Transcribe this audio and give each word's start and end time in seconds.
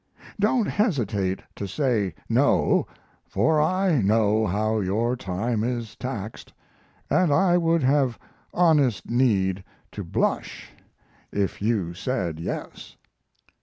Don't 0.39 0.65
hesitate 0.67 1.41
to 1.55 1.67
say 1.67 2.15
no, 2.27 2.87
for 3.27 3.61
I 3.61 4.01
know 4.01 4.47
how 4.47 4.79
your 4.79 5.15
time 5.15 5.63
is 5.63 5.95
taxed, 5.95 6.51
and 7.07 7.31
I 7.31 7.55
would 7.55 7.83
have 7.83 8.17
honest 8.51 9.11
need 9.11 9.63
to 9.91 10.03
blush 10.03 10.71
if 11.31 11.61
you 11.61 11.93
said 11.93 12.39
yes." 12.39 12.95